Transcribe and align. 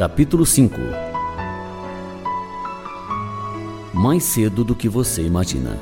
Capítulo 0.00 0.46
5 0.46 0.78
Mais 3.92 4.24
cedo 4.24 4.64
do 4.64 4.74
que 4.74 4.88
você 4.88 5.22
imagina. 5.26 5.78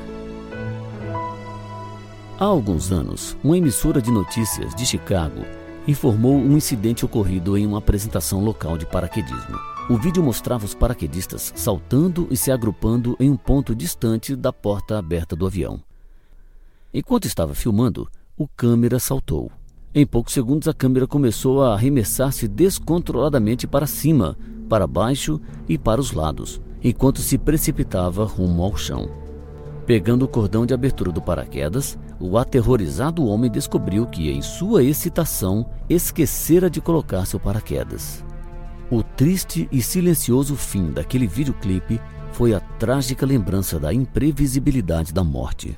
Há 2.37 2.43
alguns 2.43 2.91
anos, 2.91 3.37
uma 3.41 3.57
emissora 3.57 4.01
de 4.01 4.11
notícias 4.11 4.75
de 4.75 4.85
Chicago 4.85 5.45
informou 5.87 6.35
um 6.35 6.57
incidente 6.57 7.05
ocorrido 7.05 7.57
em 7.57 7.65
uma 7.65 7.77
apresentação 7.77 8.43
local 8.43 8.77
de 8.77 8.85
paraquedismo. 8.85 9.57
O 9.89 9.97
vídeo 9.97 10.21
mostrava 10.21 10.65
os 10.65 10.75
paraquedistas 10.75 11.53
saltando 11.55 12.27
e 12.29 12.35
se 12.35 12.51
agrupando 12.51 13.15
em 13.21 13.29
um 13.29 13.37
ponto 13.37 13.73
distante 13.73 14.35
da 14.35 14.51
porta 14.51 14.99
aberta 14.99 15.33
do 15.33 15.47
avião. 15.47 15.81
Enquanto 16.93 17.23
estava 17.23 17.55
filmando, 17.55 18.05
o 18.35 18.49
câmera 18.49 18.99
saltou. 18.99 19.49
Em 19.93 20.05
poucos 20.05 20.33
segundos, 20.33 20.67
a 20.67 20.73
câmera 20.73 21.07
começou 21.07 21.63
a 21.63 21.73
arremessar-se 21.73 22.47
descontroladamente 22.47 23.65
para 23.65 23.87
cima, 23.87 24.37
para 24.69 24.85
baixo 24.85 25.41
e 25.67 25.79
para 25.79 25.99
os 25.99 26.11
lados, 26.11 26.61
enquanto 26.83 27.21
se 27.21 27.39
precipitava 27.39 28.23
rumo 28.23 28.61
ao 28.61 28.77
chão. 28.77 29.09
Pegando 29.87 30.25
o 30.25 30.27
cordão 30.27 30.63
de 30.63 30.75
abertura 30.75 31.11
do 31.11 31.19
paraquedas, 31.19 31.97
o 32.19 32.37
aterrorizado 32.37 33.25
homem 33.25 33.49
descobriu 33.49 34.05
que, 34.05 34.29
em 34.29 34.43
sua 34.43 34.83
excitação, 34.83 35.65
esquecera 35.89 36.69
de 36.69 36.79
colocar 36.79 37.25
seu 37.25 37.39
paraquedas. 37.39 38.23
O 38.91 39.01
triste 39.01 39.67
e 39.71 39.81
silencioso 39.81 40.55
fim 40.55 40.91
daquele 40.91 41.25
videoclipe 41.25 41.99
foi 42.31 42.53
a 42.53 42.59
trágica 42.59 43.25
lembrança 43.25 43.79
da 43.79 43.91
imprevisibilidade 43.91 45.11
da 45.11 45.23
morte. 45.23 45.75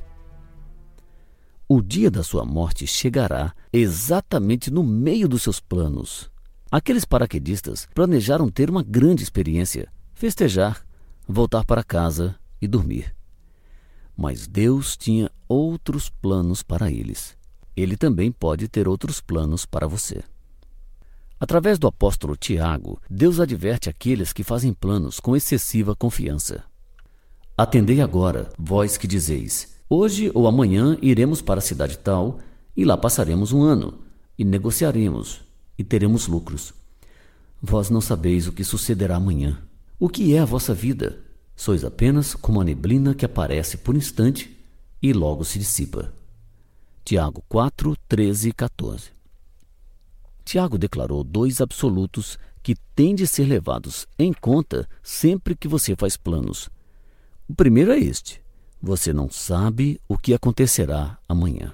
O 1.74 1.82
dia 1.82 2.12
da 2.12 2.22
sua 2.22 2.44
morte 2.44 2.86
chegará 2.86 3.56
exatamente 3.72 4.70
no 4.70 4.84
meio 4.84 5.26
dos 5.26 5.44
seus 5.44 5.62
planos. 5.62 6.30
Aqueles 6.70 7.06
paraquedistas 7.06 7.88
planejaram 7.96 8.50
ter 8.50 8.70
uma 8.70 8.84
grande 8.84 9.24
experiência, 9.24 9.90
festejar, 10.14 10.86
voltar 11.26 11.64
para 11.64 11.82
casa 11.82 12.36
e 12.62 12.68
dormir. 12.68 13.16
Mas 14.18 14.48
Deus 14.48 14.98
tinha 14.98 15.32
outros 15.48 16.10
planos 16.10 16.62
para 16.62 16.92
eles. 16.92 17.38
Ele 17.74 17.96
também 17.96 18.34
pode 18.34 18.68
ter 18.68 18.86
outros 18.86 19.22
planos 19.22 19.66
para 19.66 19.88
você. 19.88 20.22
Através 21.40 21.80
do 21.80 21.88
apóstolo 21.88 22.36
Tiago, 22.36 23.00
Deus 23.10 23.40
adverte 23.40 23.90
aqueles 23.90 24.34
que 24.34 24.44
fazem 24.44 24.74
planos 24.74 25.22
com 25.22 25.38
excessiva 25.38 25.96
confiança. 25.96 26.66
Atendei 27.58 28.02
agora, 28.02 28.52
vós 28.60 28.98
que 28.98 29.08
dizeis: 29.08 29.81
Hoje 29.94 30.32
ou 30.34 30.48
amanhã 30.48 30.98
iremos 31.02 31.42
para 31.42 31.60
a 31.60 31.62
cidade 31.62 31.98
tal 31.98 32.40
e 32.78 32.86
lá 32.86 32.96
passaremos 32.96 33.52
um 33.52 33.62
ano 33.62 34.00
e 34.40 34.46
negociaremos 34.46 35.42
e 35.78 35.84
teremos 35.84 36.30
lucros. 36.30 36.74
Vós 37.62 37.90
não 37.90 38.00
sabeis 38.00 38.48
o 38.48 38.54
que 38.54 38.64
sucederá 38.64 39.18
amanhã. 39.18 39.62
O 40.00 40.08
que 40.08 40.34
é 40.34 40.40
a 40.40 40.46
vossa 40.46 40.74
vida? 40.74 41.20
Sois 41.58 41.84
apenas 41.84 42.34
como 42.34 42.62
a 42.62 42.64
neblina 42.64 43.14
que 43.14 43.26
aparece 43.26 43.76
por 43.76 43.98
instante 43.98 44.58
e 45.02 45.12
logo 45.12 45.44
se 45.44 45.60
dissipa. 45.60 46.14
Tiago 47.04 47.44
4, 47.50 47.94
13 48.08 48.48
e 48.48 48.54
14. 48.54 49.10
Tiago 50.46 50.78
declarou 50.78 51.22
dois 51.22 51.60
absolutos 51.60 52.40
que 52.64 52.78
têm 52.96 53.14
de 53.14 53.28
ser 53.28 53.44
levados 53.44 54.08
em 54.18 54.32
conta 54.32 54.88
sempre 55.04 55.54
que 55.54 55.68
você 55.68 55.98
faz 55.98 56.16
planos. 56.16 56.70
O 57.46 57.54
primeiro 57.54 57.92
é 57.92 58.00
este: 58.00 58.42
você 58.82 59.14
não 59.14 59.30
sabe 59.30 60.02
o 60.08 60.18
que 60.18 60.34
acontecerá 60.34 61.18
amanhã. 61.30 61.74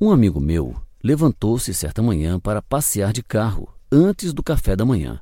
Um 0.00 0.10
amigo 0.10 0.40
meu 0.40 0.74
levantou-se 1.02 1.72
certa 1.72 2.02
manhã 2.02 2.40
para 2.40 2.60
passear 2.60 3.12
de 3.12 3.22
carro 3.22 3.72
antes 3.92 4.32
do 4.32 4.42
café 4.42 4.74
da 4.74 4.84
manhã. 4.84 5.20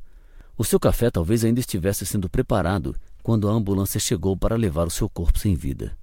O 0.56 0.64
seu 0.64 0.80
café 0.80 1.10
talvez 1.10 1.44
ainda 1.44 1.60
estivesse 1.60 2.06
sendo 2.06 2.28
preparado 2.28 2.96
quando 3.22 3.48
a 3.48 3.52
ambulância 3.52 4.00
chegou 4.00 4.36
para 4.36 4.56
levar 4.56 4.86
o 4.86 4.90
seu 4.90 5.08
corpo 5.08 5.38
sem 5.38 5.54
vida. 5.54 5.96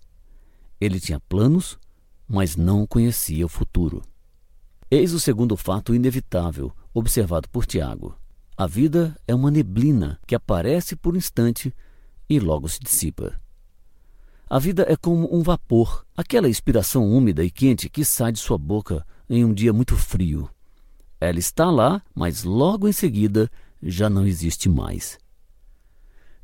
Ele 0.79 1.00
tinha 1.00 1.19
planos, 1.19 1.79
mas 2.28 2.56
não 2.56 2.85
conhecia 2.85 3.46
o 3.46 3.50
futuro. 3.50 4.03
Eis 4.91 5.13
o 5.13 5.19
segundo 5.19 5.58
fato 5.58 5.96
inevitável 5.96 6.72
observado 6.94 7.50
por 7.50 7.66
Tiago. 7.66 8.16
A 8.56 8.68
vida 8.68 9.16
é 9.28 9.34
uma 9.34 9.50
neblina 9.50 10.19
que 10.28 10.35
aparece 10.35 10.96
por 10.96 11.16
um 11.16 11.18
instante 11.18 11.74
e 12.29 12.40
logo 12.40 12.68
se 12.68 12.79
dissipa. 12.79 13.40
A 14.50 14.58
vida 14.58 14.84
é 14.90 14.96
como 14.96 15.32
um 15.32 15.44
vapor, 15.44 16.04
aquela 16.18 16.50
inspiração 16.50 17.08
úmida 17.08 17.44
e 17.44 17.52
quente 17.52 17.88
que 17.88 18.04
sai 18.04 18.32
de 18.32 18.40
sua 18.40 18.58
boca 18.58 19.06
em 19.30 19.46
um 19.46 19.54
dia 19.54 19.72
muito 19.72 19.96
frio. 19.96 20.50
Ela 21.22 21.38
está 21.38 21.70
lá, 21.70 22.02
mas 22.16 22.44
logo 22.44 22.88
em 22.88 22.92
seguida 22.92 23.48
já 23.80 24.09
não 24.09 24.26
existe 24.26 24.68
mais. 24.68 25.20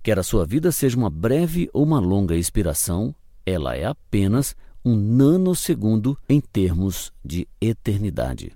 Quer 0.03 0.19
a 0.19 0.23
sua 0.23 0.45
vida 0.45 0.71
seja 0.71 0.95
uma 0.95 1.09
breve 1.09 1.67
ou 1.73 1.83
uma 1.83 1.99
longa 1.99 2.35
expiração, 2.35 3.15
ela 3.43 3.75
é 3.75 3.85
apenas 3.85 4.55
um 4.83 4.95
nanosegundo 4.95 6.15
em 6.29 6.39
termos 6.39 7.11
de 7.23 7.47
eternidade. 7.59 8.55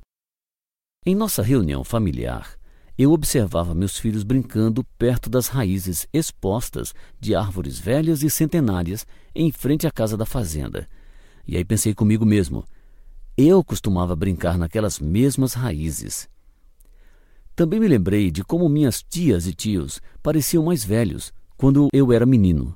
Em 1.04 1.16
nossa 1.16 1.42
reunião 1.42 1.84
familiar, 1.84 2.59
eu 3.00 3.14
observava 3.14 3.74
meus 3.74 3.98
filhos 3.98 4.24
brincando 4.24 4.84
perto 4.98 5.30
das 5.30 5.48
raízes 5.48 6.06
expostas 6.12 6.94
de 7.18 7.34
árvores 7.34 7.80
velhas 7.80 8.24
e 8.24 8.30
centenárias 8.30 9.08
em 9.34 9.54
frente 9.54 9.88
à 9.88 9.92
casa 9.92 10.18
da 10.18 10.26
fazenda. 10.26 10.86
E 11.48 11.56
aí 11.56 11.64
pensei 11.64 11.94
comigo 11.94 12.26
mesmo: 12.26 12.66
eu 13.38 13.64
costumava 13.64 14.18
brincar 14.18 14.58
naquelas 14.58 15.00
mesmas 15.00 15.54
raízes. 15.54 16.28
Também 17.56 17.80
me 17.80 17.88
lembrei 17.88 18.30
de 18.30 18.44
como 18.44 18.68
minhas 18.68 19.02
tias 19.02 19.48
e 19.48 19.54
tios 19.54 20.02
pareciam 20.22 20.66
mais 20.66 20.84
velhos 20.84 21.32
quando 21.56 21.88
eu 21.94 22.12
era 22.12 22.26
menino. 22.26 22.76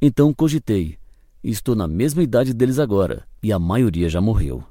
Então 0.00 0.32
cogitei: 0.32 0.96
estou 1.42 1.74
na 1.74 1.86
mesma 1.86 2.22
idade 2.22 2.54
deles 2.54 2.78
agora 2.78 3.28
e 3.42 3.52
a 3.52 3.58
maioria 3.58 4.08
já 4.08 4.22
morreu. 4.22 4.64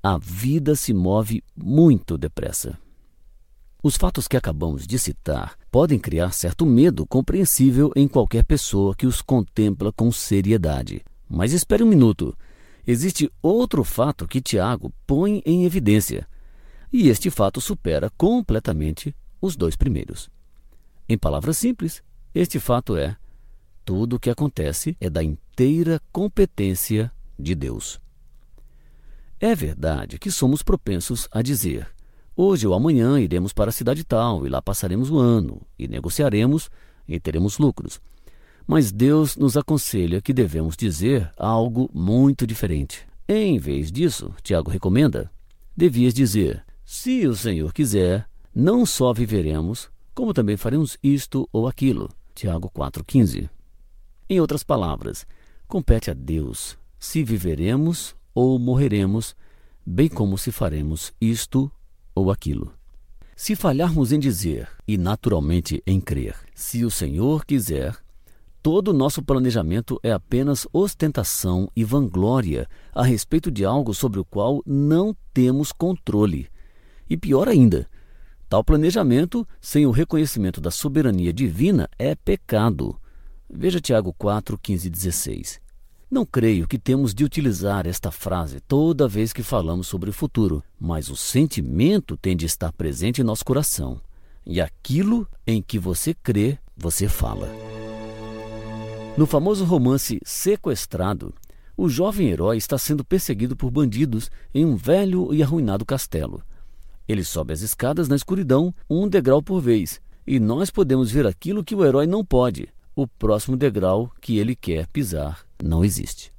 A 0.00 0.16
vida 0.18 0.76
se 0.76 0.94
move 0.94 1.42
muito 1.56 2.16
depressa. 2.16 2.83
Os 3.84 3.98
fatos 3.98 4.26
que 4.26 4.34
acabamos 4.34 4.86
de 4.86 4.98
citar 4.98 5.58
podem 5.70 5.98
criar 5.98 6.32
certo 6.32 6.64
medo 6.64 7.06
compreensível 7.06 7.92
em 7.94 8.08
qualquer 8.08 8.42
pessoa 8.42 8.94
que 8.94 9.06
os 9.06 9.20
contempla 9.20 9.92
com 9.92 10.10
seriedade. 10.10 11.04
Mas 11.28 11.52
espere 11.52 11.82
um 11.82 11.86
minuto. 11.86 12.34
Existe 12.86 13.30
outro 13.42 13.84
fato 13.84 14.26
que 14.26 14.40
Tiago 14.40 14.90
põe 15.06 15.42
em 15.44 15.66
evidência. 15.66 16.26
E 16.90 17.10
este 17.10 17.28
fato 17.28 17.60
supera 17.60 18.08
completamente 18.16 19.14
os 19.38 19.54
dois 19.54 19.76
primeiros. 19.76 20.30
Em 21.06 21.18
palavras 21.18 21.58
simples, 21.58 22.02
este 22.34 22.58
fato 22.58 22.96
é: 22.96 23.14
tudo 23.84 24.16
o 24.16 24.18
que 24.18 24.30
acontece 24.30 24.96
é 24.98 25.10
da 25.10 25.22
inteira 25.22 26.00
competência 26.10 27.12
de 27.38 27.54
Deus. 27.54 28.00
É 29.38 29.54
verdade 29.54 30.18
que 30.18 30.30
somos 30.30 30.62
propensos 30.62 31.28
a 31.30 31.42
dizer: 31.42 31.94
Hoje 32.36 32.66
ou 32.66 32.74
amanhã 32.74 33.20
iremos 33.20 33.52
para 33.52 33.70
a 33.70 33.72
cidade 33.72 34.02
tal 34.02 34.46
e 34.46 34.50
lá 34.50 34.60
passaremos 34.60 35.10
o 35.10 35.18
ano 35.18 35.62
e 35.78 35.86
negociaremos 35.86 36.68
e 37.06 37.20
teremos 37.20 37.58
lucros. 37.58 38.00
Mas 38.66 38.90
Deus 38.90 39.36
nos 39.36 39.56
aconselha 39.56 40.20
que 40.20 40.32
devemos 40.32 40.76
dizer 40.76 41.30
algo 41.36 41.88
muito 41.94 42.46
diferente. 42.46 43.06
Em 43.28 43.58
vez 43.58 43.92
disso, 43.92 44.32
Tiago 44.42 44.70
recomenda, 44.70 45.30
devias 45.76 46.12
dizer: 46.12 46.64
se 46.84 47.26
o 47.26 47.36
Senhor 47.36 47.72
quiser, 47.72 48.28
não 48.54 48.84
só 48.84 49.12
viveremos, 49.12 49.88
como 50.14 50.34
também 50.34 50.56
faremos 50.56 50.98
isto 51.02 51.48
ou 51.52 51.68
aquilo. 51.68 52.08
Tiago 52.34 52.68
4,15. 52.70 53.48
Em 54.28 54.40
outras 54.40 54.64
palavras, 54.64 55.24
compete 55.68 56.10
a 56.10 56.14
Deus 56.14 56.76
se 56.98 57.22
viveremos 57.22 58.16
ou 58.34 58.58
morreremos, 58.58 59.36
bem 59.84 60.08
como 60.08 60.38
se 60.38 60.50
faremos 60.50 61.12
isto 61.20 61.70
ou 62.14 62.30
aquilo. 62.30 62.72
Se 63.36 63.56
falharmos 63.56 64.12
em 64.12 64.18
dizer, 64.18 64.68
e 64.86 64.96
naturalmente 64.96 65.82
em 65.86 66.00
crer, 66.00 66.36
se 66.54 66.84
o 66.84 66.90
Senhor 66.90 67.44
quiser, 67.44 67.96
todo 68.62 68.88
o 68.88 68.92
nosso 68.92 69.22
planejamento 69.22 69.98
é 70.02 70.12
apenas 70.12 70.66
ostentação 70.72 71.68
e 71.74 71.82
vanglória 71.82 72.68
a 72.94 73.02
respeito 73.02 73.50
de 73.50 73.64
algo 73.64 73.92
sobre 73.92 74.20
o 74.20 74.24
qual 74.24 74.62
não 74.64 75.16
temos 75.32 75.72
controle. 75.72 76.48
E 77.10 77.16
pior 77.16 77.48
ainda, 77.48 77.88
tal 78.48 78.62
planejamento, 78.62 79.46
sem 79.60 79.84
o 79.84 79.90
reconhecimento 79.90 80.60
da 80.60 80.70
soberania 80.70 81.32
divina, 81.32 81.88
é 81.98 82.14
pecado. 82.14 82.96
Veja 83.50 83.80
Tiago 83.80 84.12
4, 84.12 84.56
15 84.56 84.86
e 84.86 84.90
16. 84.90 85.63
Não 86.14 86.24
creio 86.24 86.68
que 86.68 86.78
temos 86.78 87.12
de 87.12 87.24
utilizar 87.24 87.88
esta 87.88 88.08
frase 88.08 88.60
toda 88.60 89.08
vez 89.08 89.32
que 89.32 89.42
falamos 89.42 89.88
sobre 89.88 90.10
o 90.10 90.12
futuro, 90.12 90.62
mas 90.78 91.08
o 91.08 91.16
sentimento 91.16 92.16
tem 92.16 92.36
de 92.36 92.46
estar 92.46 92.72
presente 92.72 93.20
em 93.20 93.24
nosso 93.24 93.44
coração. 93.44 94.00
E 94.46 94.60
aquilo 94.60 95.26
em 95.44 95.60
que 95.60 95.76
você 95.76 96.14
crê, 96.14 96.56
você 96.76 97.08
fala. 97.08 97.50
No 99.18 99.26
famoso 99.26 99.64
romance 99.64 100.20
Sequestrado, 100.24 101.34
o 101.76 101.88
jovem 101.88 102.28
herói 102.28 102.58
está 102.58 102.78
sendo 102.78 103.04
perseguido 103.04 103.56
por 103.56 103.72
bandidos 103.72 104.30
em 104.54 104.64
um 104.64 104.76
velho 104.76 105.34
e 105.34 105.42
arruinado 105.42 105.84
castelo. 105.84 106.44
Ele 107.08 107.24
sobe 107.24 107.52
as 107.52 107.60
escadas 107.60 108.06
na 108.06 108.14
escuridão, 108.14 108.72
um 108.88 109.08
degrau 109.08 109.42
por 109.42 109.60
vez, 109.60 110.00
e 110.24 110.38
nós 110.38 110.70
podemos 110.70 111.10
ver 111.10 111.26
aquilo 111.26 111.64
que 111.64 111.74
o 111.74 111.84
herói 111.84 112.06
não 112.06 112.24
pode. 112.24 112.68
O 112.96 113.08
próximo 113.08 113.56
degrau 113.56 114.12
que 114.20 114.38
ele 114.38 114.54
quer 114.54 114.86
pisar 114.86 115.44
não 115.62 115.84
existe. 115.84 116.32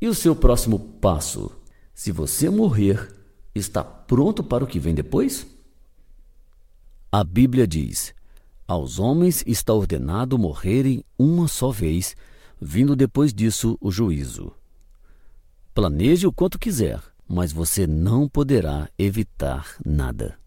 E 0.00 0.06
o 0.08 0.14
seu 0.14 0.36
próximo 0.36 0.78
passo? 0.78 1.50
Se 1.94 2.12
você 2.12 2.50
morrer, 2.50 3.14
está 3.54 3.82
pronto 3.82 4.42
para 4.42 4.62
o 4.62 4.66
que 4.66 4.78
vem 4.78 4.94
depois? 4.94 5.46
A 7.10 7.24
Bíblia 7.24 7.66
diz: 7.66 8.14
Aos 8.66 8.98
homens 8.98 9.42
está 9.46 9.72
ordenado 9.72 10.38
morrerem 10.38 11.02
uma 11.18 11.48
só 11.48 11.70
vez, 11.70 12.14
vindo 12.60 12.94
depois 12.94 13.32
disso 13.32 13.78
o 13.80 13.90
juízo. 13.90 14.52
Planeje 15.74 16.26
o 16.26 16.32
quanto 16.32 16.58
quiser, 16.58 17.00
mas 17.26 17.52
você 17.52 17.86
não 17.86 18.28
poderá 18.28 18.90
evitar 18.98 19.76
nada. 19.84 20.38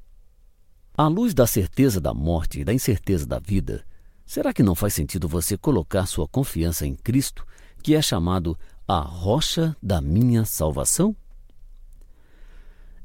À 0.95 1.07
luz 1.07 1.33
da 1.33 1.47
certeza 1.47 1.99
da 1.99 2.13
morte 2.13 2.59
e 2.59 2.63
da 2.63 2.73
incerteza 2.73 3.25
da 3.25 3.39
vida, 3.39 3.83
será 4.25 4.53
que 4.53 4.63
não 4.63 4.75
faz 4.75 4.93
sentido 4.93 5.27
você 5.27 5.57
colocar 5.57 6.05
sua 6.05 6.27
confiança 6.27 6.85
em 6.85 6.95
Cristo, 6.95 7.45
que 7.81 7.95
é 7.95 8.01
chamado 8.01 8.57
a 8.87 8.99
rocha 8.99 9.75
da 9.81 10.01
minha 10.01 10.45
salvação? 10.45 11.15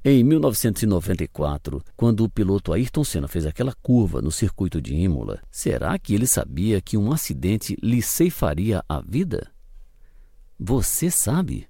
Em 0.02 0.24
1994, 0.24 1.84
quando 1.94 2.24
o 2.24 2.28
piloto 2.28 2.72
Ayrton 2.72 3.04
Senna 3.04 3.28
fez 3.28 3.44
aquela 3.44 3.74
curva 3.82 4.22
no 4.22 4.30
circuito 4.30 4.80
de 4.80 4.94
Imola, 4.94 5.42
será 5.50 5.98
que 5.98 6.14
ele 6.14 6.26
sabia 6.26 6.80
que 6.80 6.96
um 6.96 7.12
acidente 7.12 7.76
lhe 7.82 8.00
ceifaria 8.00 8.82
a 8.88 9.02
vida? 9.02 9.52
Você 10.58 11.10
sabe? 11.10 11.68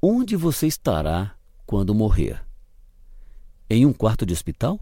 Onde 0.00 0.34
você 0.34 0.66
estará 0.66 1.36
quando 1.64 1.94
morrer? 1.94 2.44
Em 3.70 3.86
um 3.86 3.92
quarto 3.92 4.26
de 4.26 4.32
hospital? 4.32 4.80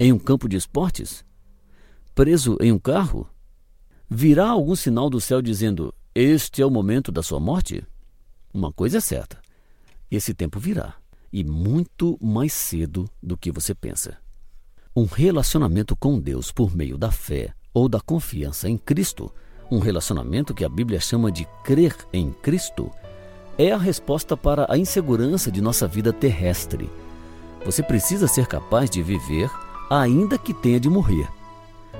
Em 0.00 0.12
um 0.12 0.18
campo 0.18 0.48
de 0.48 0.56
esportes? 0.56 1.24
Preso 2.14 2.58
em 2.60 2.70
um 2.70 2.78
carro? 2.78 3.26
Virá 4.08 4.50
algum 4.50 4.76
sinal 4.76 5.08
do 5.08 5.18
céu 5.18 5.40
dizendo: 5.40 5.94
Este 6.14 6.60
é 6.60 6.66
o 6.66 6.70
momento 6.70 7.10
da 7.10 7.22
sua 7.22 7.40
morte? 7.40 7.82
Uma 8.52 8.70
coisa 8.70 8.98
é 8.98 9.00
certa: 9.00 9.40
esse 10.10 10.34
tempo 10.34 10.60
virá, 10.60 10.94
e 11.32 11.42
muito 11.42 12.18
mais 12.20 12.52
cedo 12.52 13.08
do 13.22 13.34
que 13.34 13.50
você 13.50 13.74
pensa. 13.74 14.18
Um 14.94 15.06
relacionamento 15.06 15.96
com 15.96 16.20
Deus 16.20 16.52
por 16.52 16.76
meio 16.76 16.98
da 16.98 17.10
fé 17.10 17.54
ou 17.72 17.88
da 17.88 17.98
confiança 17.98 18.68
em 18.68 18.76
Cristo, 18.76 19.32
um 19.70 19.78
relacionamento 19.78 20.52
que 20.52 20.66
a 20.66 20.68
Bíblia 20.68 21.00
chama 21.00 21.32
de 21.32 21.46
crer 21.64 21.96
em 22.12 22.30
Cristo, 22.30 22.90
é 23.56 23.72
a 23.72 23.78
resposta 23.78 24.36
para 24.36 24.66
a 24.68 24.76
insegurança 24.76 25.50
de 25.50 25.62
nossa 25.62 25.88
vida 25.88 26.12
terrestre. 26.12 26.90
Você 27.64 27.82
precisa 27.82 28.28
ser 28.28 28.46
capaz 28.46 28.90
de 28.90 29.02
viver 29.02 29.50
ainda 29.88 30.36
que 30.36 30.52
tenha 30.52 30.78
de 30.78 30.90
morrer. 30.90 31.26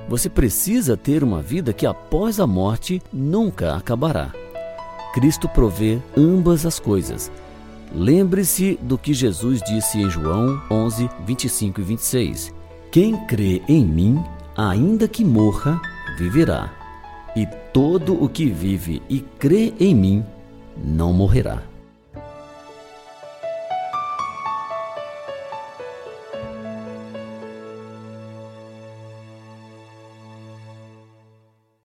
Você 0.07 0.29
precisa 0.29 0.97
ter 0.97 1.23
uma 1.23 1.41
vida 1.41 1.73
que 1.73 1.85
após 1.85 2.39
a 2.39 2.47
morte 2.47 3.01
nunca 3.11 3.75
acabará. 3.75 4.31
Cristo 5.13 5.47
provê 5.47 5.99
ambas 6.17 6.65
as 6.65 6.79
coisas. 6.79 7.31
Lembre-se 7.93 8.77
do 8.81 8.97
que 8.97 9.13
Jesus 9.13 9.61
disse 9.61 9.99
em 9.99 10.09
João 10.09 10.61
11, 10.69 11.09
25 11.25 11.79
e 11.79 11.83
26. 11.83 12.53
Quem 12.91 13.15
crê 13.27 13.61
em 13.67 13.85
mim, 13.85 14.23
ainda 14.57 15.07
que 15.07 15.23
morra, 15.23 15.79
viverá. 16.17 16.71
E 17.35 17.45
todo 17.71 18.21
o 18.23 18.27
que 18.27 18.45
vive 18.45 19.01
e 19.09 19.19
crê 19.19 19.73
em 19.79 19.93
mim, 19.93 20.25
não 20.77 21.13
morrerá. 21.13 21.72